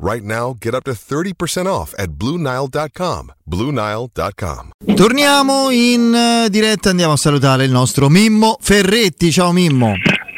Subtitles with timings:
[0.00, 3.34] Right now, get up to 30% off at BlueNile.com.
[3.44, 4.70] BlueNile.com.
[4.94, 9.32] Torniamo in eh, diretta, andiamo a salutare il nostro Mimmo Ferretti.
[9.32, 9.94] Ciao Mimmo.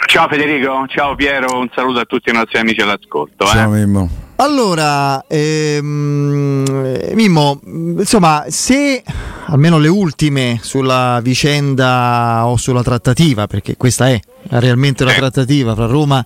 [0.06, 3.44] Ciao Federico, ciao Piero, un saluto a tutti i nostri amici all'ascolto.
[3.46, 3.78] Ciao eh.
[3.78, 4.19] Mimmo.
[4.44, 6.64] Allora, ehm,
[7.12, 7.60] Mimmo,
[7.98, 9.02] insomma, se
[9.48, 15.18] almeno le ultime sulla vicenda o sulla trattativa, perché questa è realmente una Sì.
[15.18, 16.24] trattativa fra Roma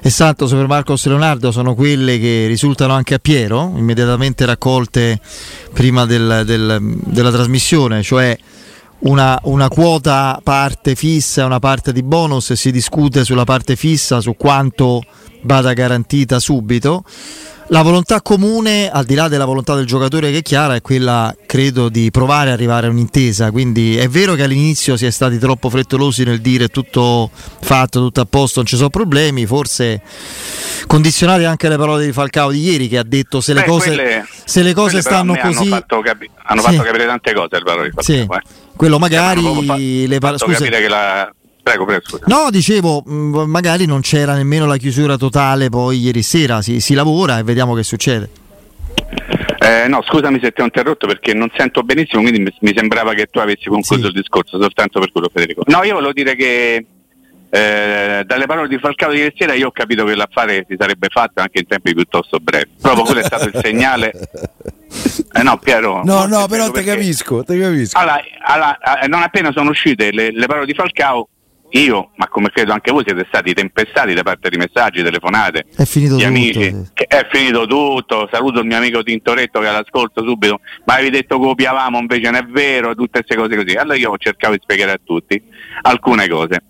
[0.00, 5.20] e Santos per Marcos Leonardo sono quelle che risultano anche a Piero, immediatamente raccolte
[5.74, 8.34] prima del- del- della trasmissione, cioè
[9.00, 14.22] una, una quota parte fissa e una parte di bonus si discute sulla parte fissa
[14.22, 15.02] su quanto
[15.42, 17.04] vada garantita subito.
[17.68, 21.34] La volontà comune, al di là della volontà del giocatore che è chiara, è quella,
[21.46, 23.50] credo, di provare ad arrivare a un'intesa.
[23.50, 28.20] Quindi è vero che all'inizio si è stati troppo frettolosi nel dire tutto fatto, tutto
[28.20, 29.46] a posto, non ci sono problemi.
[29.46, 30.02] Forse
[30.86, 33.86] condizionare anche le parole di Falcao di ieri, che ha detto se le Beh, cose,
[33.94, 35.62] quelle- se le cose stanno così.
[35.62, 36.66] Hanno fatto, capi- hanno Sì.
[36.74, 38.36] fatto capire tante cose il valore di Sì, Falcao.
[38.36, 38.42] eh.
[38.76, 40.38] quello magari Hanno le parole.
[40.38, 41.32] fatto capire che la...
[41.62, 42.24] Prego, prego, scusa.
[42.26, 46.94] No, dicevo, mh, magari non c'era nemmeno la chiusura totale poi ieri sera, si, si
[46.94, 48.28] lavora e vediamo che succede.
[49.60, 53.14] Eh, no, scusami se ti ho interrotto perché non sento benissimo, quindi mi, mi sembrava
[53.14, 54.08] che tu avessi concluso Sì.
[54.08, 55.62] il discorso soltanto per quello Federico.
[55.66, 56.84] No, io volevo dire che
[57.48, 61.06] eh, dalle parole di Falcao di ieri sera io ho capito che l'affare si sarebbe
[61.10, 62.70] fatto anche in tempi piuttosto brevi.
[62.80, 64.12] Proprio quello è stato il segnale.
[65.34, 66.02] Eh no, Piero.
[66.04, 66.90] No, no, però spiego te perché.
[66.90, 67.98] capisco, te capisco.
[67.98, 71.28] Allora, allora, eh, non appena sono uscite le, le parole di Falcao,
[71.72, 75.84] io, ma come credo anche voi, siete stati tempestati da parte di messaggi, telefonate, È
[75.84, 76.28] finito di tutto.
[76.28, 77.04] amici, sì.
[77.06, 81.44] è finito tutto, saluto il mio amico Tintoretto che all'ascolto subito, ma avevi detto che
[81.44, 83.76] copiavamo, invece non è vero, tutte queste cose così.
[83.76, 85.42] Allora io cercavo di spiegare a tutti
[85.82, 86.62] alcune cose.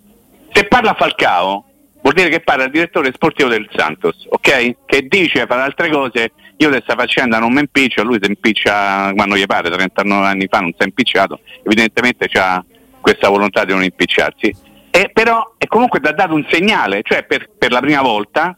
[0.51, 1.65] Se parla Falcao,
[2.01, 4.75] vuol dire che parla il direttore sportivo del Santos, ok?
[4.85, 8.29] Che dice, fra le altre cose, io di questa faccenda non mi impiccio, lui si
[8.29, 12.63] impiccia quando gli pare, 39 anni fa non si è impicciato, evidentemente ha
[13.01, 14.71] questa volontà di non impicciarsi.
[14.95, 18.55] E però è comunque da dato un segnale, cioè per, per la prima volta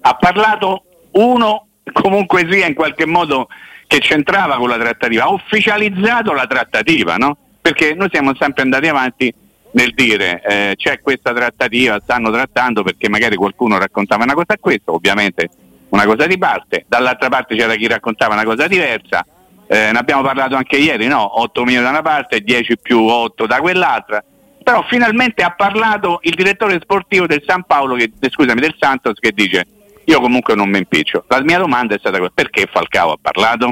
[0.00, 0.82] ha parlato
[1.12, 3.48] uno comunque sia in qualche modo
[3.86, 7.38] che c'entrava con la trattativa, ha ufficializzato la trattativa, no?
[7.62, 9.32] Perché noi siamo sempre andati avanti
[9.70, 14.58] nel dire eh, c'è questa trattativa, stanno trattando perché magari qualcuno raccontava una cosa a
[14.60, 15.48] questo, ovviamente
[15.88, 19.24] una cosa di parte, dall'altra parte c'era chi raccontava una cosa diversa,
[19.66, 21.40] eh, ne abbiamo parlato anche ieri, no?
[21.40, 24.22] 8 milioni da una parte, 10 più 8 da quell'altra,
[24.68, 29.32] però finalmente ha parlato il direttore sportivo del San Paolo, che, scusami, del Santos, che
[29.32, 29.66] dice
[30.04, 31.24] io comunque non mi impiccio.
[31.28, 33.70] La mia domanda è stata perché Falcao ha parlato?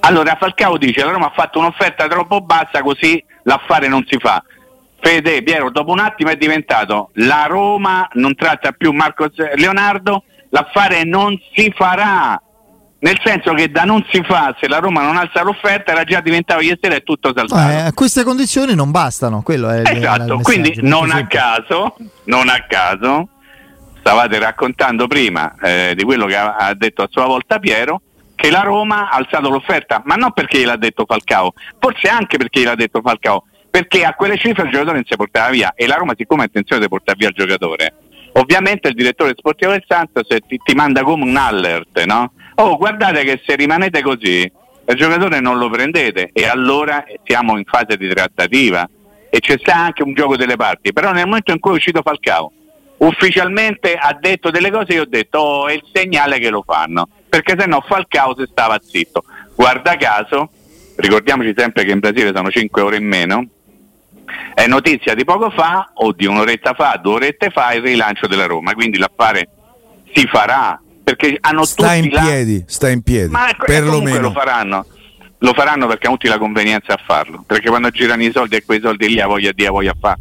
[0.00, 4.44] Allora Falcao dice la Roma ha fatto un'offerta troppo bassa così l'affare non si fa.
[5.00, 11.04] Fede, Piero, dopo un attimo è diventato la Roma non tratta più Marcos Leonardo, l'affare
[11.04, 12.38] non si farà.
[12.98, 16.20] Nel senso che da non si fa, se la Roma non alza l'offerta, era già
[16.20, 17.88] diventato ieri sera è tutto saltato.
[17.88, 22.64] Eh, queste condizioni non bastano, quello è il Esatto, quindi non a caso, non a
[22.66, 23.28] caso,
[23.98, 28.00] stavate raccontando prima eh, di quello che ha, ha detto a sua volta Piero,
[28.34, 32.60] che la Roma ha alzato l'offerta, ma non perché gliel'ha detto Falcao, forse anche perché
[32.60, 35.96] gliel'ha detto Falcao, perché a quelle cifre il giocatore non si portava via e la
[35.96, 37.94] Roma siccome ha intenzione di portare via il giocatore,
[38.34, 42.32] ovviamente il direttore sportivo del Santos ti, ti manda come un alert, no?
[42.56, 44.50] Oh, guardate che se rimanete così,
[44.86, 46.30] il giocatore non lo prendete.
[46.32, 48.88] E allora siamo in fase di trattativa.
[49.30, 52.02] E c'è sta anche un gioco delle parti, però nel momento in cui è uscito
[52.02, 52.52] Falcao
[52.98, 57.08] ufficialmente ha detto delle cose io ho detto oh, è il segnale che lo fanno,
[57.28, 59.24] perché se no Falcao si stava zitto.
[59.54, 60.50] Guarda caso,
[60.96, 63.46] ricordiamoci sempre che in Brasile sono 5 ore in meno,
[64.54, 68.46] è notizia di poco fa o di un'oretta fa, due orette fa il rilancio della
[68.46, 69.48] Roma, quindi l'affare
[70.12, 73.30] si farà perché hanno Sta tutti in la- piedi, sta in piedi.
[73.30, 74.20] ma ecco, perlomeno.
[74.20, 74.86] lo faranno.
[75.38, 78.64] lo faranno perché hanno tutti la convenienza a farlo, perché quando girano i soldi e
[78.64, 80.18] quei soldi lì a voglia di a voglia fare,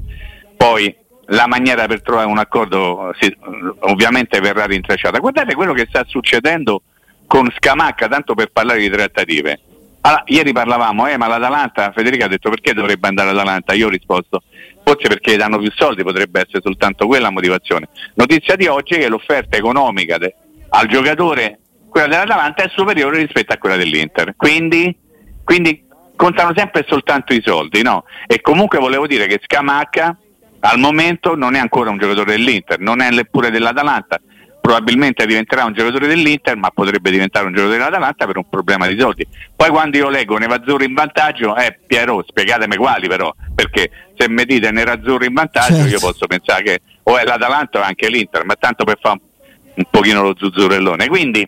[0.57, 0.93] poi
[1.27, 3.33] la maniera per trovare un accordo si,
[3.81, 5.19] ovviamente verrà rintracciata.
[5.19, 6.81] Guardate quello che sta succedendo
[7.25, 9.59] con Scamacca, tanto per parlare di trattative.
[10.01, 13.71] Allora, ieri parlavamo, eh, ma l'Atalanta, Federica ha detto perché dovrebbe andare all'Atalanta?
[13.73, 14.43] Io ho risposto,
[14.83, 17.87] forse perché danno più soldi, potrebbe essere soltanto quella la motivazione.
[18.15, 20.35] Notizia di oggi è che l'offerta economica de-
[20.75, 21.59] al giocatore,
[21.89, 24.33] quella dell'Atalanta, è superiore rispetto a quella dell'Inter.
[24.35, 24.95] Quindi,
[25.43, 25.85] quindi
[26.15, 28.05] contano sempre e soltanto i soldi, no?
[28.27, 30.17] E comunque volevo dire che Scamacca
[30.61, 34.19] al momento non è ancora un giocatore dell'Inter, non è neppure dell'Atalanta,
[34.61, 38.97] probabilmente diventerà un giocatore dell'Inter, ma potrebbe diventare un giocatore dell'Atalanta per un problema di
[38.97, 39.27] soldi.
[39.55, 44.45] Poi quando io leggo Nerazzurro in vantaggio, eh Piero, spiegatemi quali però, perché se mi
[44.45, 45.89] dite Nerazzurro in vantaggio certo.
[45.89, 49.27] io posso pensare che o è l'Atalanta o anche l'Inter, ma tanto per fare un,
[49.75, 51.07] un pochino lo zuzzurellone.
[51.07, 51.41] Quindi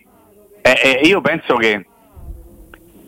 [0.62, 1.86] eh, eh, io penso che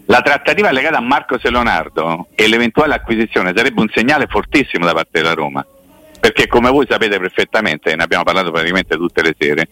[0.07, 5.21] la trattativa legata a Marco Leonardo e l'eventuale acquisizione sarebbe un segnale fortissimo da parte
[5.21, 5.65] della Roma
[6.19, 9.69] perché come voi sapete perfettamente, ne abbiamo parlato praticamente tutte le sere,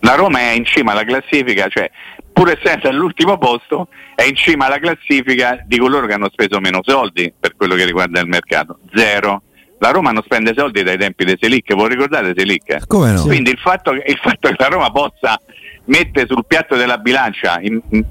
[0.00, 1.90] la Roma è in cima alla classifica, cioè
[2.32, 6.80] pur essendo all'ultimo posto, è in cima alla classifica di coloro che hanno speso meno
[6.82, 9.42] soldi per quello che riguarda il mercato, zero.
[9.82, 12.86] La Roma non spende soldi dai tempi di Selic, voi ricordate Selic?
[12.86, 13.22] Come no?
[13.22, 15.40] Quindi il fatto, il fatto, che la Roma possa
[15.84, 18.04] mettere sul piatto della bilancia in, in,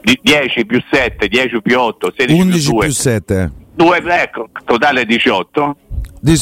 [0.00, 3.52] 10 più 7, 10 più 8, 16 11 più 2, più 7.
[3.74, 5.76] 2 ecco, totale 18,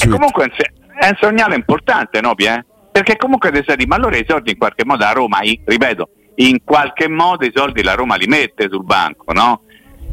[0.09, 0.53] comunque
[1.01, 2.65] è un segnale importante, no, Pie?
[2.93, 6.59] Perché comunque ti sei ma allora i soldi in qualche modo a Roma, ripeto, in
[6.63, 9.63] qualche modo i soldi la Roma li mette sul banco, no?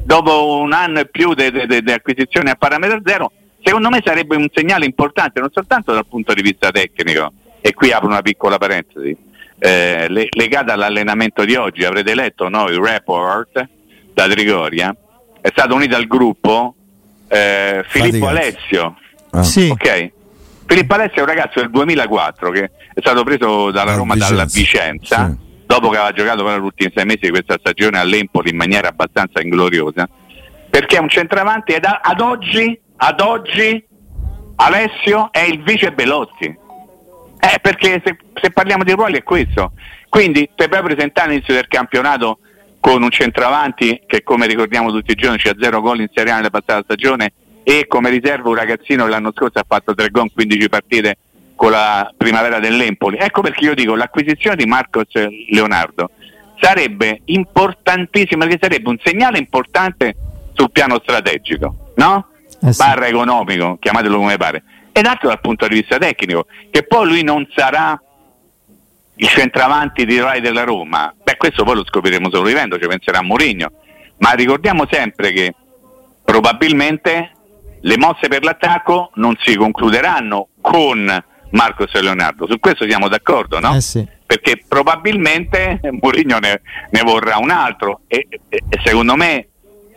[0.04, 4.86] Dopo un anno e più di acquisizione a parametro zero, secondo me sarebbe un segnale
[4.86, 9.16] importante, non soltanto dal punto di vista tecnico, e qui apro una piccola parentesi,
[9.60, 13.68] eh, le, legata all'allenamento di oggi, avrete letto no, il report
[14.14, 14.96] da Trigoria,
[15.42, 16.76] è stato unito al gruppo
[17.28, 18.28] eh, Filippo.
[18.28, 18.96] Alessio,
[19.32, 19.44] Ah.
[19.44, 19.70] Sì.
[19.70, 20.12] Ok.
[20.66, 22.64] Filippo Alessi è un ragazzo del 2004 che
[22.94, 24.36] è stato preso dalla Roma Vicenza.
[24.36, 25.64] dalla Vicenza, sì.
[25.66, 28.90] dopo che aveva giocato per gli ultimi sei mesi di questa stagione all'Empoli in maniera
[28.90, 30.08] abbastanza ingloriosa,
[30.70, 33.86] perché è un centravanti ed ad oggi, ad oggi
[34.56, 36.46] Alessio è il vice Belotti.
[36.46, 39.72] Eh, perché se, se, parliamo di ruoli è questo.
[40.10, 42.40] Quindi te puoi presentare all'inizio del campionato
[42.82, 46.36] con un centravanti che come ricordiamo tutti i giorni c'ha zero gol in Serie A
[46.38, 50.32] nella passata stagione e come riserva un ragazzino che l'anno scorso ha fatto 3 gol
[50.34, 51.18] 15 partite
[51.56, 53.18] con la primavera dell'Empoli.
[53.18, 55.08] Ecco perché io dico l'acquisizione di Marcos
[55.50, 56.10] Leonardo
[56.60, 60.16] sarebbe importantissima, perché sarebbe un segnale importante
[60.54, 62.29] sul piano strategico, no?
[62.62, 62.78] Eh sì.
[62.78, 67.24] Barra economico, chiamatelo come pare, ed anche dal punto di vista tecnico, che poi lui
[67.24, 68.00] non sarà
[69.16, 73.22] il centravanti di Rai della Roma, beh questo poi lo scopriremo solo vivendo, ci penserà
[73.22, 73.72] Mourinho,
[74.18, 75.54] ma ricordiamo sempre che
[76.24, 77.32] probabilmente
[77.82, 83.60] le mosse per l'attacco non si concluderanno con Marcos e Leonardo, su questo siamo d'accordo,
[83.60, 83.76] no?
[83.76, 84.08] Eh sì.
[84.26, 86.62] Perché probabilmente Mourinho ne,
[86.92, 89.49] ne, vorrà un altro e, e, e, secondo me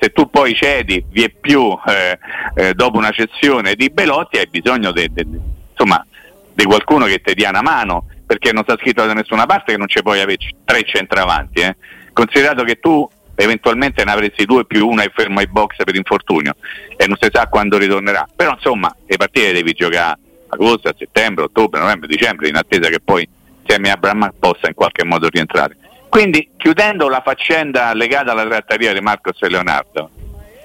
[0.03, 2.19] se tu poi cedi vi è più eh,
[2.57, 8.07] eh, dopo una cessione di Belotti hai bisogno di qualcuno che ti dia una mano
[8.27, 11.77] perché non sta scritto da nessuna parte che non ci puoi avere tre centravanti eh.
[12.13, 16.55] considerato che tu eventualmente ne avresti due più uno e fermo ai box per infortunio
[16.97, 18.27] e non si sa quando ritornerà.
[18.35, 23.27] Però insomma le partite devi giocare agosto, settembre, ottobre, novembre, dicembre in attesa che poi
[23.67, 25.77] Semi Abraham possa in qualche modo rientrare.
[26.13, 30.11] Quindi chiudendo la faccenda legata alla trattativa di Marcos e Leonardo,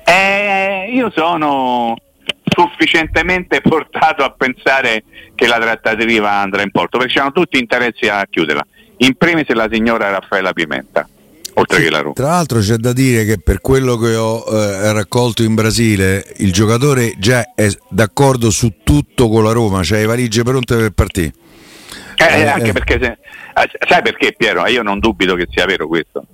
[0.03, 1.95] eh, io sono
[2.43, 8.27] sufficientemente portato a pensare che la trattativa andrà in porto perché hanno tutti interessi a
[8.29, 8.67] chiuderla.
[8.97, 11.07] In primis la signora Raffaella Pimenta
[11.53, 12.13] oltre sì, che la Roma.
[12.13, 16.51] Tra l'altro c'è da dire che per quello che ho eh, raccolto in Brasile, il
[16.51, 21.33] giocatore già è d'accordo su tutto con la Roma, cioè le valigie pronte per partire.
[22.19, 24.65] Eh, eh, eh, anche perché se, eh, sai perché Piero?
[24.67, 26.25] Io non dubito che sia vero questo.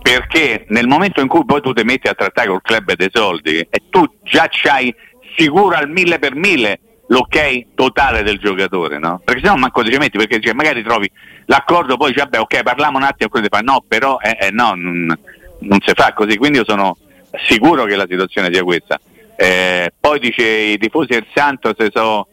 [0.00, 3.58] Perché nel momento in cui poi tu ti metti a trattare col club dei soldi
[3.58, 4.94] e tu già c'hai
[5.36, 9.20] sicuro al mille per mille l'ok totale del giocatore, no?
[9.24, 11.10] Perché se no manco ci metti, perché cioè, magari trovi
[11.46, 14.74] l'accordo, poi dici, vabbè, ok, parliamo un attimo, quello fa, no, però eh, eh, no,
[14.74, 15.18] non,
[15.60, 16.96] non, si fa così, quindi io sono
[17.46, 19.00] sicuro che la situazione sia questa.
[19.36, 22.28] Eh, poi dice i tifosi del Santos sono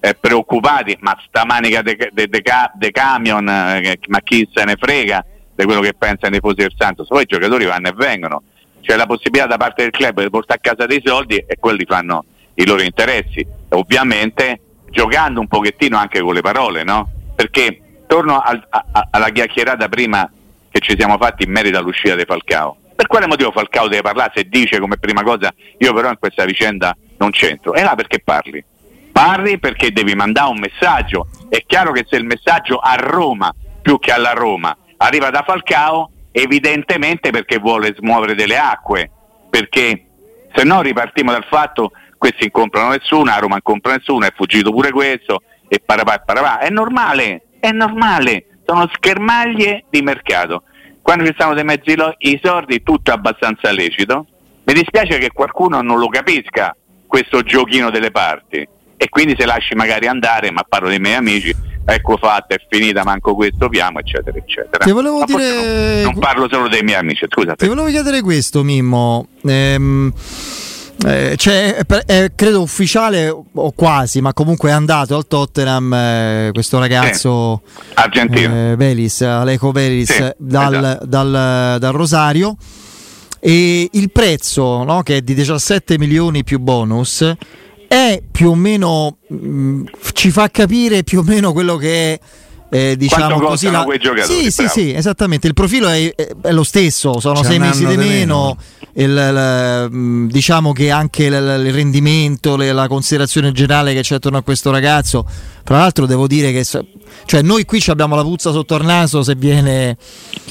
[0.00, 2.42] eh, preoccupati, ma sta manica de, de, de,
[2.74, 5.24] de camion, eh, ma chi se ne frega
[5.54, 8.42] di quello che pensano i tifosi del Santos, poi i giocatori vanno e vengono,
[8.80, 11.84] c'è la possibilità da parte del club di portare a casa dei soldi e quelli
[11.84, 12.24] fanno
[12.54, 17.10] i loro interessi, ovviamente giocando un pochettino anche con le parole, no?
[17.34, 20.30] Perché torno al, a, alla chiacchierata prima
[20.70, 22.76] che ci siamo fatti in merito all'uscita di Falcao.
[22.94, 26.44] Per quale motivo Falcao deve parlare se dice come prima cosa io però in questa
[26.44, 27.74] vicenda non c'entro?
[27.74, 28.64] E là perché parli?
[29.18, 31.26] Parli perché devi mandare un messaggio.
[31.48, 36.12] È chiaro che se il messaggio a Roma più che alla Roma arriva da Falcao,
[36.30, 39.10] evidentemente perché vuole smuovere delle acque,
[39.50, 40.06] perché
[40.54, 44.32] se no ripartiamo dal fatto questi non comprano nessuno, a Roma non compra nessuno, è
[44.36, 46.58] fuggito pure questo e parapà e parapà.
[46.60, 50.62] È normale, è normale, sono schermaglie di mercato.
[51.02, 54.26] Quando ci stanno dei mezzi lo- i soldi tutto abbastanza lecito.
[54.62, 56.72] Mi dispiace che qualcuno non lo capisca
[57.08, 61.54] questo giochino delle parti e quindi se lasci magari andare, ma parlo dei miei amici,
[61.86, 64.84] ecco fatta, è finita, manco questo piamo, eccetera, eccetera.
[64.84, 67.56] Ti volevo Ma dire- Non, non parlo solo dei miei amici, scusate.
[67.64, 69.28] Ti volevo chiedere questo, Mimmo.
[69.46, 70.12] Ehm,
[71.06, 71.76] eh, c'è,
[72.06, 77.62] è credo ufficiale o quasi, ma comunque è andato al Tottenham eh, questo ragazzo
[77.94, 78.72] Argentino.
[78.72, 81.06] eh, Velis, Aleco Velis Sì, dal, esatto.
[81.06, 82.56] dal- dal Rosario
[83.38, 87.32] e il prezzo no, che è di 17 milioni più bonus
[87.88, 92.20] è più o meno mh, ci fa capire più o meno quello che è
[92.70, 94.78] eh, diciamo così costano quei giocatori, sì sì bravo.
[94.78, 98.06] sì esattamente il profilo è, è- è lo stesso sono C'è sei mesi di di
[98.06, 98.58] meno,
[98.92, 104.16] il, il- mh, diciamo che anche il, il rendimento le- la considerazione generale che c'è
[104.16, 105.24] attorno a questo ragazzo
[105.68, 109.22] tra l'altro devo dire che cioè noi qui ci abbiamo la puzza sotto il naso
[109.22, 109.98] se viene,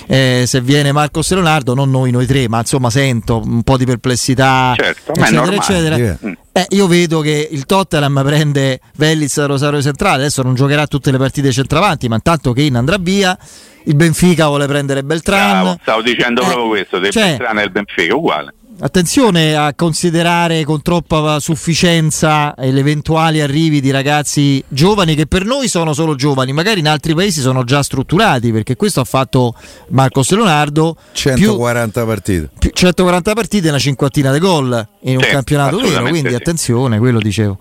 [0.05, 3.85] eh, se viene Marcos Leonardo, non noi, noi tre, ma insomma sento un po' di
[3.85, 5.55] perplessità, Certo, ma è eccetera, normale.
[5.57, 6.17] eccetera.
[6.21, 6.37] Sì.
[6.51, 11.09] Eh, io vedo che il Tottenham prende Velliz da Rosario Centrale, adesso non giocherà tutte
[11.09, 13.35] le partite centravanti, ma intanto Kane andrà via,
[13.85, 15.61] il Benfica vuole prendere Beltran.
[15.63, 18.53] Bravo, stavo dicendo Eh, proprio questo, del cioè, Beltrano e il Benfica, uguale.
[18.79, 25.67] Attenzione a considerare con troppa sufficienza gli eventuali arrivi di ragazzi giovani che per noi
[25.67, 29.55] sono solo giovani, magari in altri paesi sono già strutturati, perché questo ha fatto
[29.89, 32.49] Marcos Leonardo più, 140 partite.
[32.59, 36.35] più 140 partite e una cinquantina di gol in un Sì, campionato vero, quindi sì.
[36.35, 37.57] attenzione, quello dicevo.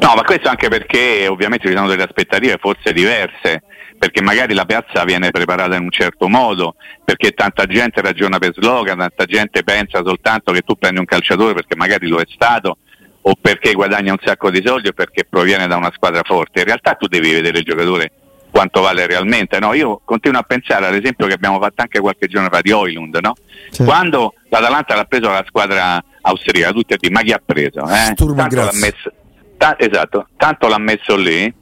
[0.00, 3.62] No, ma questo anche perché ovviamente ci sono delle aspettative forse diverse,
[4.00, 8.54] perché magari la piazza viene preparata in un certo modo, perché tanta gente ragiona per
[8.54, 12.78] slogan, tanta gente pensa soltanto che tu prendi un calciatore perché magari lo è stato
[13.20, 16.60] o perché guadagna un sacco di soldi o perché proviene da una squadra forte.
[16.60, 18.12] In realtà tu devi vedere il giocatore
[18.50, 19.58] quanto vale realmente.
[19.58, 19.74] No?
[19.74, 23.18] Io continuo a pensare ad esempio che abbiamo fatto anche qualche giorno fa di Oilund,
[23.20, 23.34] no?
[23.68, 23.84] Sì.
[23.84, 27.82] quando l'Atalanta l'ha preso la squadra austriaca, tutti a dire ma chi ha preso?
[27.82, 28.14] Eh?
[28.14, 29.12] Tanto l'ha messo,
[29.58, 31.52] ta- esatto, tanto l'ha messo lì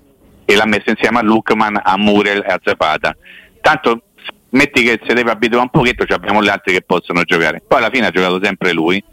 [0.51, 3.15] e l'ha messo insieme a Lukman, a Murel e a Zapata.
[3.61, 4.05] Tanto
[4.51, 7.63] metti che si deve abituare un pochetto, ci abbiamo gli altri che possono giocare.
[7.69, 9.05] Poi alla fine ha giocato sempre lui,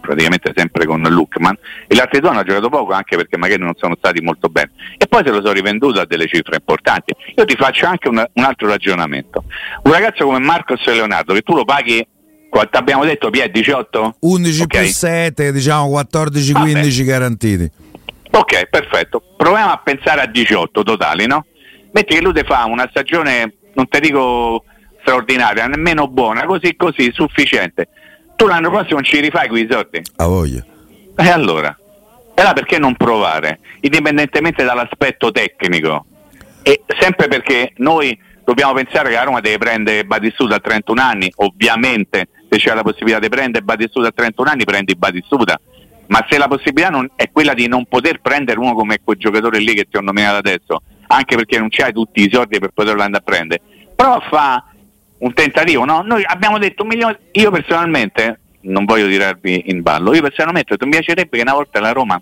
[0.00, 3.72] praticamente sempre con Lukman, e gli altri due hanno giocato poco anche perché magari non
[3.76, 4.70] sono stati molto bene.
[4.96, 7.12] E poi se lo sono rivenduto a delle cifre importanti.
[7.34, 9.42] Io ti faccio anche un, un altro ragionamento.
[9.82, 12.06] Un ragazzo come Marcos Leonardo, che tu lo paghi,
[12.48, 14.18] quanto abbiamo detto, Pia, 18?
[14.20, 14.78] 11 Ok.
[14.78, 17.70] più 7, diciamo 14-15 garantiti.
[18.36, 19.22] Ok, perfetto.
[19.34, 21.46] Proviamo a pensare a 18 totali, no?
[21.92, 24.62] Metti che lui ti fa una stagione, non ti dico
[25.00, 27.88] straordinaria, nemmeno buona, così così, sufficiente.
[28.36, 30.02] Tu l'anno prossimo non ci rifai quei soldi?
[30.16, 30.62] A voglia.
[31.16, 31.74] E allora?
[32.34, 33.60] E allora perché non provare?
[33.80, 36.04] Indipendentemente dall'aspetto tecnico.
[36.62, 41.32] E sempre perché noi dobbiamo pensare che la Roma deve prendere Batistuta a 31 anni,
[41.36, 45.58] ovviamente se c'è la possibilità di prendere Batistuta a 31 anni prendi Batistuta,
[46.08, 49.58] ma se la possibilità non- è quella di non poter prendere uno come quel giocatore
[49.58, 53.02] lì che ti ho nominato adesso, anche perché non c'hai tutti i soldi per poterlo
[53.02, 53.62] andare a prendere,
[53.94, 54.62] prova a fare
[55.18, 56.02] un tentativo, no?
[56.02, 60.90] Noi abbiamo detto un milione, io personalmente, non voglio tirarvi in ballo, io personalmente mi
[60.90, 62.20] piacerebbe che una volta la Roma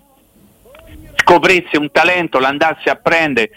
[1.15, 3.49] scoprisse un talento, l'andasse a prendere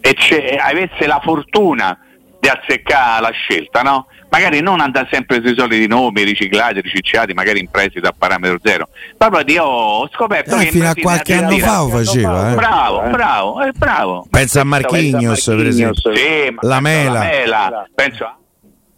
[0.00, 1.96] e avesse la fortuna
[2.42, 4.06] di azzeccare la scelta, no?
[4.28, 8.88] Magari non andare sempre sui soliti nomi riciclati, ricicciati, magari in prestito a parametro zero.
[9.16, 9.64] Proprio di oh,
[10.00, 12.50] ho scoperto Eh, che in fino a qualche la anno fa lo faceva.
[12.50, 12.54] Eh.
[12.56, 14.26] Bravo, bravo, eh, bravo.
[14.28, 16.14] Pensa a Marquinhos, per esempio.
[16.14, 17.10] Sì, La Mela.
[17.20, 18.36] alla Mela, penso a-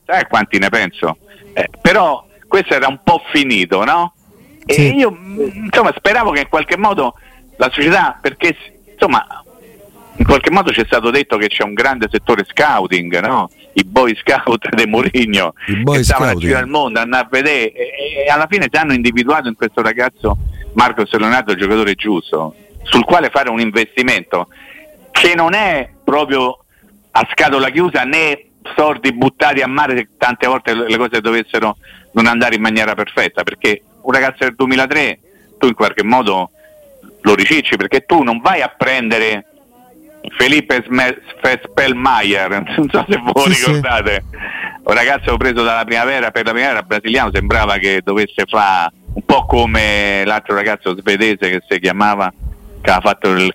[0.07, 1.19] sai quanti ne penso?
[1.53, 4.15] Eh, però questo era un po' finito, no?
[4.65, 4.95] E Sì.
[4.95, 7.13] io mh, insomma speravo che in qualche modo
[7.59, 8.57] la società, perché
[8.91, 9.27] insomma
[10.16, 13.50] in qualche modo ci è stato detto che c'è un grande settore scouting, no?
[13.73, 18.25] I boy scout di Mourinho che stavano a giro al mondo, andare a vedere e,
[18.26, 20.37] e alla fine ti hanno individuato in questo ragazzo
[20.75, 24.49] Marco Leonardo il giocatore giusto, sul quale fare un investimento
[25.11, 26.59] che non è proprio
[27.12, 31.76] a scatola chiusa né soldi buttati a mare se tante volte le le cose dovessero
[32.12, 35.18] non andare in maniera perfetta, perché un ragazzo del 2003
[35.59, 36.50] tu in qualche modo
[37.21, 39.47] lo ricicci, perché tu non vai a prendere
[40.37, 40.85] Felipe
[41.62, 43.66] Spellmaier, non so se voi Sì, sì.
[43.66, 44.25] ricordate,
[44.85, 49.45] un ragazzo preso dalla primavera per la primavera brasiliano sembrava che dovesse fare un po'
[49.47, 52.33] come l'altro ragazzo svedese che si chiamava
[52.81, 53.50] che ha fatto il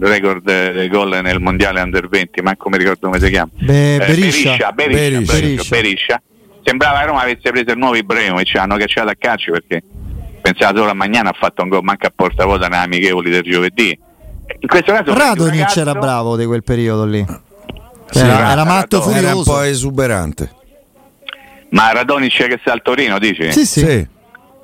[0.00, 3.98] record del gol nel mondiale under 20 ma come ricordo come si chiama Be- Eh,
[3.98, 4.70] Beriscia.
[4.70, 5.68] Beriscia, Beriscia, Beriscia.
[5.68, 6.22] Beriscia,
[6.62, 9.82] sembrava che Roma avesse preso il nuovo Ibrahimovic hanno cacciato a calcio perché
[10.42, 13.42] pensava solo a Magnana ha fatto un gol manca a porta vuota nelle amichevoli del
[13.42, 13.98] giovedì
[14.60, 17.24] in questo caso Radonic ragazzo- era bravo di quel periodo lì.
[18.10, 19.52] Sì, era, era- matto era Era un furioso.
[19.52, 20.52] po' esuberante.
[21.70, 23.52] ma Radonic che sta al Torino dici?
[23.52, 23.80] Sì, sì.
[23.80, 24.16] Sì.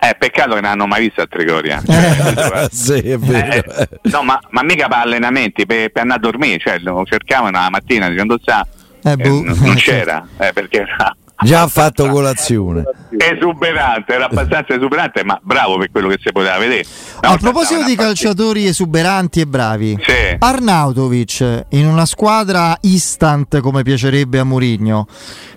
[0.04, 1.82] Eh, peccato che non hanno mai visto a Trigoria.
[2.70, 3.72] sì, è vero.
[3.74, 7.58] Eh, no, ma, ma mica per allenamenti, per, per andare a dormire, cioè lo cercavano
[7.58, 8.66] la mattina dicendo sa,
[9.02, 9.42] Eh, eh, boh.
[9.42, 12.82] non non c'era, eh, perché era Già ha fatto colazione.
[13.16, 16.84] esuberante, era abbastanza esuberante, ma bravo per quello che si poteva vedere.
[17.22, 20.36] Una A proposito di partita- calciatori esuberanti e bravi, Sì.
[20.38, 25.06] Arnautovic in una squadra instant come piacerebbe a Mourinho,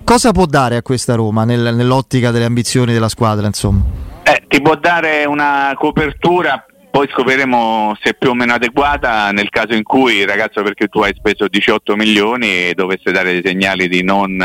[0.04, 3.46] cosa può dare a questa Roma nel- nell'ottica delle ambizioni della squadra?
[3.46, 3.82] Insomma,
[4.22, 9.48] Eh, ti può dare una copertura, poi scopriremo se è più o meno adeguata nel
[9.48, 13.88] caso in cui il ragazzo perché tu hai speso 18 milioni dovesse dare dei segnali
[13.88, 14.36] di non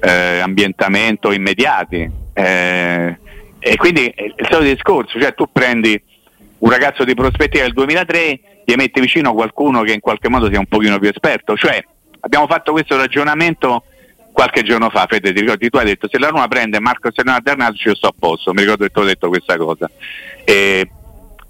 [0.00, 2.10] eh, ambientamento immediati.
[2.32, 3.18] Eh,
[3.58, 6.00] e quindi è il solito discorso, cioè tu prendi
[6.58, 10.58] un ragazzo di prospettiva del 2003, gli metti vicino qualcuno che in qualche modo sia
[10.58, 11.82] un pochino più esperto, cioè
[12.20, 13.84] abbiamo fatto questo ragionamento
[14.32, 17.42] qualche giorno fa, Fede, ti ricordi, tu hai detto se la Roma prende Marco Sernato
[17.42, 19.90] Bernardo io sto a posto, mi ricordo che tu hai detto questa cosa.
[20.44, 20.88] E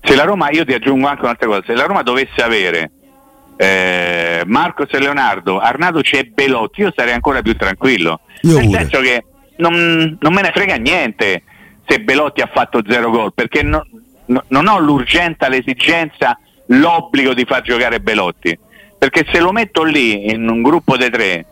[0.03, 2.91] se la Roma, io ti aggiungo anche un'altra cosa, se la Roma dovesse avere
[3.63, 8.21] eh, Marcos e Leonardo, Arnato c'è Belotti, io sarei ancora più tranquillo.
[8.43, 8.79] Io Nel pure.
[8.79, 9.25] senso che
[9.57, 11.43] non, non me ne frega niente
[11.87, 13.87] se Belotti ha fatto zero gol, perché no-
[14.27, 16.39] no- non ho l'urgenza, l'esigenza,
[16.69, 18.59] l'obbligo di far giocare Belotti.
[18.97, 21.45] Perché se lo metto lì in un gruppo dei tre,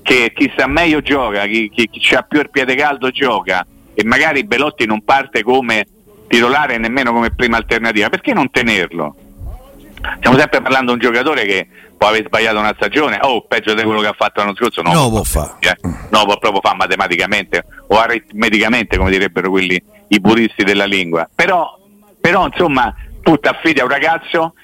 [0.00, 4.04] che chi sta meglio gioca, chi, chi, chi ha più il piede caldo gioca, e
[4.04, 5.86] magari Belotti non parte come
[6.28, 9.16] titolare nemmeno come prima alternativa, perché non tenerlo?
[10.16, 13.82] Stiamo sempre parlando di un giocatore che può aver sbagliato una stagione, o peggio di
[13.82, 15.56] quello che ha fatto l'anno scorso, no, No, può fa.
[15.60, 15.76] eh.
[15.82, 21.28] no, può proprio fare matematicamente o aritmeticamente, come direbbero quelli i puristi della lingua.
[21.34, 21.78] Però,
[22.20, 24.54] però insomma, tu ti affidi a un ragazzo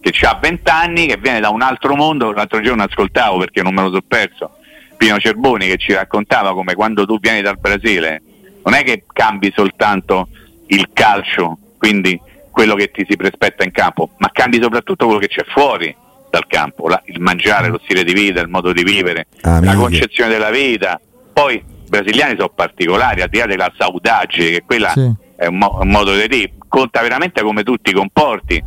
[0.00, 3.72] che ha 20 anni, che viene da un altro mondo, l'altro giorno ascoltavo perché non
[3.72, 4.56] me lo so perso,
[4.96, 8.20] Pino Cerboni che ci raccontava come quando tu vieni dal Brasile,
[8.64, 10.28] non è che cambi soltanto
[10.66, 12.20] il calcio, quindi
[12.52, 15.94] quello che ti si prospetta in campo, ma cambi soprattutto quello che c'è fuori
[16.30, 19.74] dal campo, la- il mangiare, lo stile di vita, il modo di vivere, Ah, la
[19.74, 21.00] concezione della vita.
[21.32, 25.10] Poi i brasiliani sono particolari, al di là della saudade, che quella Sì.
[25.36, 28.62] è un, mo- un modo di dire, conta veramente come tu ti comporti.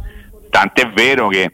[0.49, 1.51] Tant'è vero che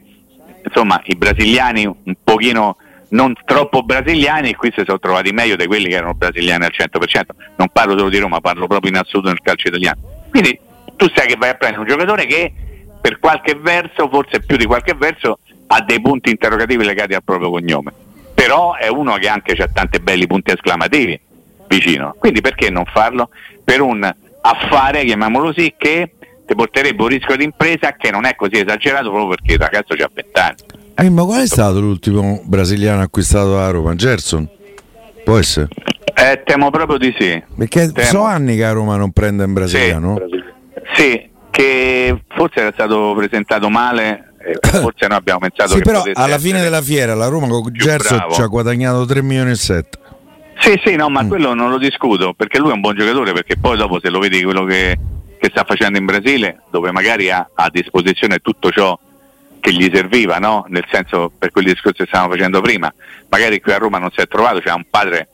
[0.64, 2.76] insomma i brasiliani un pochino
[3.10, 7.34] non troppo brasiliani qui si sono trovati meglio di quelli che erano brasiliani al 100%.
[7.56, 10.00] Non parlo solo di Roma, parlo proprio in assoluto nel calcio italiano.
[10.30, 10.58] Quindi
[11.02, 12.52] tu sai che vai a prendere un giocatore che
[13.00, 17.50] per qualche verso, forse più di qualche verso, ha dei punti interrogativi legati al proprio
[17.50, 17.92] cognome.
[18.32, 21.18] Però è uno che anche ha tanti belli punti esclamativi
[21.66, 22.14] vicino.
[22.16, 23.30] Quindi perché non farlo?
[23.64, 24.08] Per un
[24.42, 26.12] affare, chiamiamolo così, che
[26.46, 29.94] ti porterebbe un rischio di impresa che non è così esagerato proprio perché il ragazzo
[29.94, 30.56] ha 20 anni.
[30.94, 33.96] Eh, ma qual è stato l'ultimo brasiliano acquistato da Roma?
[33.96, 34.48] Gerson?
[35.24, 35.68] Può essere?
[36.14, 37.42] Eh, temo proprio di sì.
[37.56, 38.06] Perché Temo.
[38.06, 40.20] so anni che a Roma non prende un brasiliano.
[40.30, 40.41] Sì,
[41.50, 46.60] che forse era stato presentato male, forse noi abbiamo pensato Sì, che però alla fine
[46.60, 48.34] della fiera la Roma con più Gerson bravo.
[48.34, 49.98] ci ha guadagnato 3 milioni e 7.
[50.58, 51.12] Sì, sì, no, Mm.
[51.12, 54.10] ma quello non lo discuto, perché lui è un buon giocatore, perché poi dopo se
[54.10, 54.96] lo vedi quello che,
[55.38, 58.96] che sta facendo in Brasile, dove magari ha a disposizione tutto ciò
[59.60, 60.64] che gli serviva, no?
[60.68, 62.92] Nel senso, per quel discorso che stavamo facendo prima,
[63.28, 65.28] magari qui a Roma non si è trovato, c'è un padre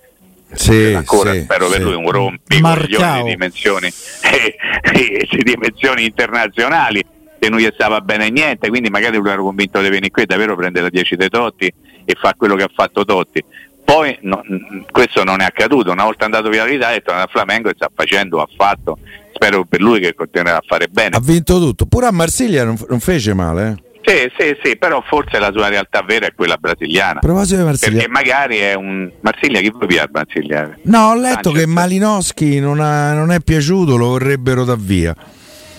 [0.52, 1.82] Sì, ancora sì, spero per sì.
[1.82, 3.22] lui un rompi Marcao.
[3.22, 3.86] di dimensioni
[4.22, 7.04] eh, di dimensioni internazionali
[7.38, 10.26] che non gli stava bene niente quindi magari lui era convinto di venire qui e
[10.26, 11.72] davvero prendere la 10 dei Totti
[12.04, 13.44] e fa quello che ha fatto Totti
[13.84, 14.42] poi no,
[14.90, 17.90] questo non è accaduto una volta andato via l'Italia è tornato a Flamengo e sta
[17.94, 18.98] facendo ha fatto
[19.38, 21.86] spero per lui che continuerà a fare bene Ha vinto tutto.
[21.86, 23.68] Pure a Marsiglia non, non fece male.
[23.68, 23.87] Eh.
[24.08, 27.64] Sì, sì, sì, però forse la sua realtà vera è quella brasiliana A proposito di
[27.64, 27.92] Marsiglia.
[27.92, 30.74] perché magari è un Marsiglia chi vuoi via a Marsiglia?
[30.82, 31.60] No, ho letto Sanchez.
[31.60, 35.14] che Malinowski non, ha- non è piaciuto, lo vorrebbero da via.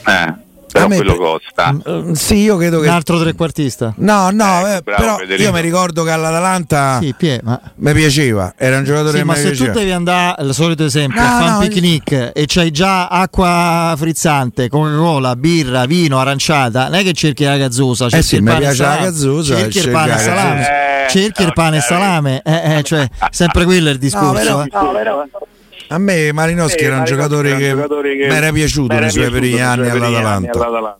[0.05, 0.33] Eh,
[0.71, 2.89] però A me quello costa Mm, Sì, io credo un che.
[2.89, 3.93] altro trequartista.
[3.97, 5.49] No, no, Ecco, eh, bravo, però Federico.
[5.49, 9.23] io mi ricordo che all'Atalanta Sì, Pie, ma, mi piaceva, era un giocatore sì, che
[9.23, 9.73] ma se tu piaceva.
[9.73, 13.93] devi andare al solito esempio, No, a fare no, un picnic e c'hai già acqua
[13.97, 18.47] frizzante, Coca-Cola, birra, vino, aranciata, non è che cerchi la gazzosa, cerchi sì, il mi
[18.49, 20.61] pane piace la gazzosa, cerchi il cerca pane e la salame.
[21.05, 24.57] Eh, cerchi il pane e salame, eh, eh, cioè sempre quello è il discorso.
[24.71, 25.29] No, però, eh.
[25.87, 30.97] A me Malinowski era un giocatore che, mi era piaciuto nei suoi primi anni all'Atalanta.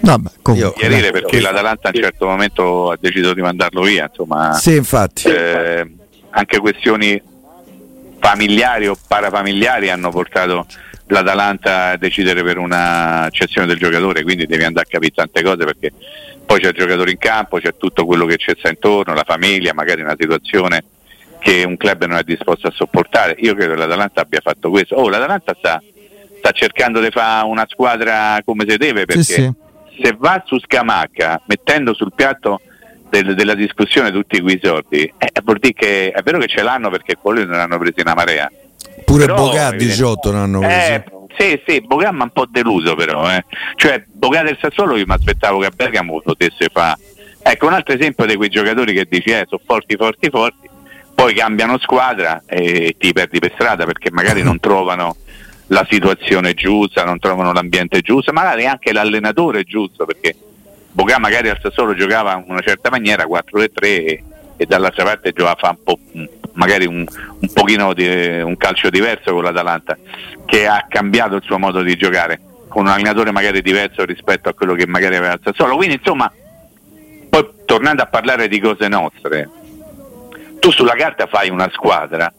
[0.00, 4.52] Vabbè, Io, chiarire perché l'Atalanta a un certo momento ha deciso di mandarlo via, insomma.
[4.54, 5.28] Sì, infatti.
[5.28, 5.86] Eh,
[6.30, 7.22] anche questioni
[8.18, 10.66] familiari o parafamiliari hanno portato
[11.06, 15.64] l'Atalanta a decidere per una cessione del giocatore, quindi devi andare a capire tante cose
[15.64, 15.92] perché
[16.44, 20.00] poi c'è il giocatore in campo, c'è tutto quello che c'è intorno, la famiglia, magari
[20.00, 20.82] una situazione
[21.42, 23.34] che un club non è disposto a sopportare.
[23.38, 24.94] Io credo che l'Atalanta abbia fatto questo.
[24.94, 25.82] Oh, l'Atalanta sta,
[26.38, 29.52] sta cercando di fare una squadra come si deve perché Sì, sì.
[30.02, 32.60] se va su Scamacca mettendo sul piatto
[33.10, 36.88] del- della discussione tutti quei soldi, eh, vuol dire che è vero che ce l'hanno
[36.90, 38.50] perché quelli non hanno presi una marea.
[39.04, 40.74] Pure Però, evidente- 18 non hanno preso.
[40.92, 41.04] Eh,
[41.36, 43.44] sì, sì, Bocà mi ha un po' deluso però, eh.
[43.76, 46.98] Cioè, Bocà del Sassuolo io mi aspettavo che a Bergamo potesse fare.
[47.42, 50.70] Ecco, un altro esempio di quei giocatori che dici, eh, sono forti, forti, forti,
[51.22, 55.14] poi cambiano squadra e ti perdi per strada perché magari non trovano
[55.68, 60.34] la situazione giusta, non trovano l'ambiente giusto, magari anche l'allenatore giusto, perché
[60.90, 64.24] Bocà magari al Sassuolo giocava in una certa maniera, 4-3 e,
[64.56, 65.98] e dall'altra parte giocava fa un po',
[66.54, 68.04] magari un, un pochino di
[68.42, 69.96] un calcio diverso con l'Atalanta,
[70.44, 74.54] che ha cambiato il suo modo di giocare, con un allenatore magari diverso rispetto a
[74.54, 75.76] quello che magari aveva al Sassuolo.
[75.76, 76.30] Quindi insomma,
[77.30, 79.48] poi tornando a parlare di cose nostre,
[80.62, 82.32] tu sulla carta fai una squadra,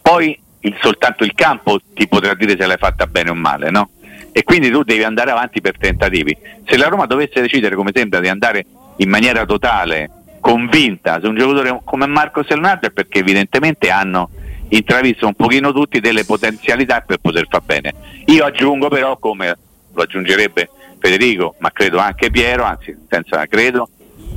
[0.00, 3.90] poi il- soltanto il campo ti potrà dire se l'hai fatta bene o male, no?
[4.30, 6.36] E quindi tu devi andare avanti per tentativi.
[6.64, 8.64] Se la Roma dovesse decidere, come sembra, di andare
[8.98, 10.08] in maniera totale,
[10.38, 14.30] convinta su un giocatore come Marco Leonardo è perché evidentemente hanno
[14.68, 17.92] intravisto un pochino tutti delle potenzialità per poter far bene.
[18.26, 19.52] Io aggiungo però, come
[19.92, 23.88] lo aggiungerebbe Federico, ma credo anche Piero, anzi senza credo,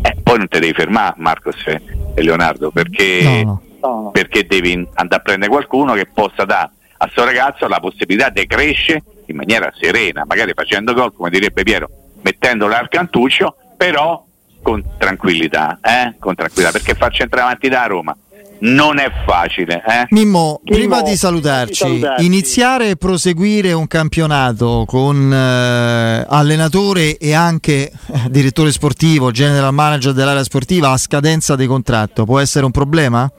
[0.02, 4.10] eh, poi non te devi fermare Marcos e e Leonardo perché, No, no.
[4.12, 8.46] perché devi andare a prendere qualcuno che possa dare a sto ragazzo la possibilità di
[8.48, 11.90] crescere in maniera serena, magari facendo gol, come direbbe Piero,
[12.22, 14.24] mettendo l'arcantuccio, però
[14.64, 16.16] con tranquillità, eh?
[16.18, 18.16] con tranquillità, perché far centravanti da Roma
[18.60, 19.84] non è facile.
[19.86, 20.06] Eh?
[20.10, 22.26] Mimmo, prima Mimmo, di salutarci, di salutarci.
[22.26, 27.92] iniziare e proseguire un campionato con eh, allenatore e anche eh,
[28.30, 33.30] direttore sportivo, general manager dell'area sportiva a scadenza di contratto può essere un problema?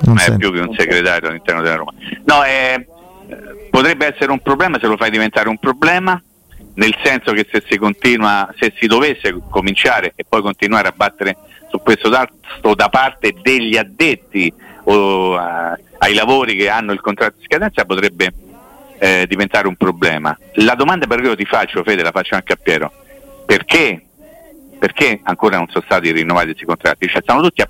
[0.00, 0.38] Non non è sento.
[0.38, 1.92] più che un segretario all'interno della Roma.
[2.24, 2.86] No, eh,
[3.68, 6.22] potrebbe essere un problema se lo fai diventare un problema,
[6.78, 11.36] nel senso che se si continua, se si dovesse cominciare e poi continuare a battere
[11.68, 14.52] su questo tasto da parte degli addetti
[14.84, 18.32] o eh, ai lavori che hanno il contratto di scadenza potrebbe
[18.98, 20.36] eh, diventare un problema.
[20.54, 22.92] La domanda per cui io ti faccio, Fede, la faccio anche a Piero,
[23.44, 24.00] perché,
[24.78, 27.08] perché ancora non sono stati rinnovati questi contratti?
[27.08, 27.68] Cioè, stanno tutti a,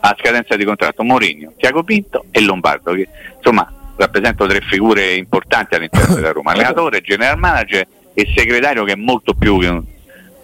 [0.00, 5.76] a scadenza di contratto Mourinho, Tiago Pinto e Lombardo, che insomma rappresentano tre figure importanti
[5.76, 7.86] all'interno della Roma, allenatore, general manager
[8.18, 9.84] e segretario che è molto più che un-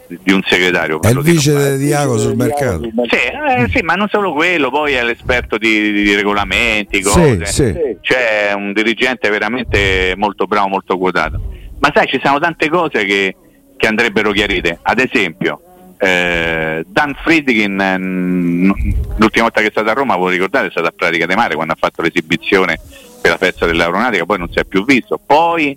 [0.07, 1.03] di un segretario.
[1.03, 2.83] È il di vice di Diago sul mercato.
[2.83, 7.47] Sì, eh, sì, ma non solo quello, poi è l'esperto di, di regolamenti, cose.
[7.47, 7.97] Sì, sì.
[8.01, 11.41] C'è un dirigente veramente molto bravo, molto quotato.
[11.81, 13.35] Ma sai, ci sono tante cose che,
[13.77, 14.79] che andrebbero chiarite.
[14.83, 15.61] Ad esempio,
[15.99, 18.73] eh, Dan Friedkin,
[19.17, 21.55] l'ultima volta che è stato a Roma, voi ricordate, è stato a Pratica de Mare
[21.57, 22.79] quando ha fatto l'esibizione
[23.21, 25.19] per la festa dell'aeronautica, poi non si è più visto.
[25.25, 25.77] Poi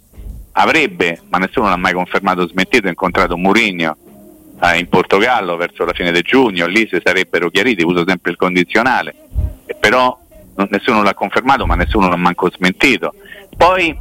[0.59, 3.95] avrebbe, ma nessuno l'ha mai confermato o smentito, incontrato Mourinho
[4.63, 8.37] eh, in Portogallo verso la fine di giugno, lì si sarebbero chiariti, uso sempre il
[8.37, 9.15] condizionale,
[9.65, 10.17] e però
[10.55, 13.13] non- nessuno l'ha confermato ma nessuno l'ha manco smentito.
[13.55, 13.95] Poi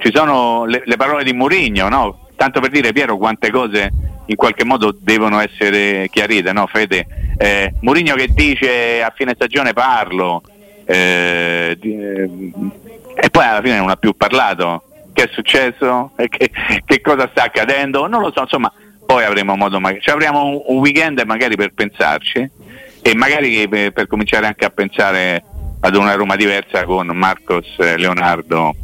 [0.00, 2.26] ci sono le, le parole di Mourinho, no?
[2.36, 3.90] tanto per dire Piero quante cose
[4.26, 7.06] in qualche modo devono essere chiarite, no Fede?
[7.38, 10.42] Eh, Mourinho che dice a fine stagione parlo,
[10.84, 12.30] eh, di- eh,
[13.14, 14.84] e poi alla fine non ha più parlato.
[15.22, 16.10] Che è successo?
[16.16, 16.50] E Che,
[16.84, 18.08] che cosa sta accadendo?
[18.08, 18.72] Non lo so, insomma,
[19.06, 22.50] poi avremo modo, mag- cioè avremo un, un weekend magari per pensarci
[23.02, 25.44] e magari per, per cominciare anche a pensare
[25.80, 28.74] ad una Roma diversa con Marcos eh, Leonardo.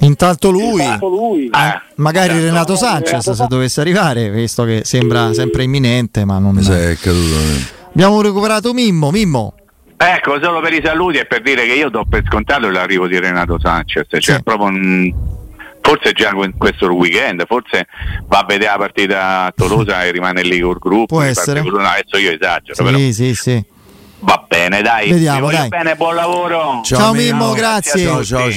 [0.00, 1.48] Intanto lui, Intanto lui.
[1.52, 2.44] ah, magari esatto.
[2.44, 6.58] Renato Sanchez se dovesse arrivare, visto che sembra sempre imminente, ma non...
[6.58, 7.36] È caduto.
[7.90, 9.54] Abbiamo recuperato Mimmo, Mimmo.
[9.96, 13.18] Ecco, solo per i saluti e per dire che io do per scontato l'arrivo di
[13.18, 14.42] Renato Sanchez, cioè Sì.
[14.42, 15.14] proprio un-
[15.86, 17.86] forse già questo weekend, forse
[18.26, 21.16] va a vedere la partita a Tolosa e rimane lì col gruppo.
[21.16, 21.60] Può essere.
[21.62, 23.64] parte- no, adesso io esagero, però Sì, sì, sì.
[24.20, 25.10] va bene, dai.
[25.10, 25.68] Vediamo, dai.
[25.68, 26.80] bene, buon lavoro.
[26.82, 28.02] Ciao, Mimmo, grazie.
[28.02, 28.50] Ciao, ciao, ciao.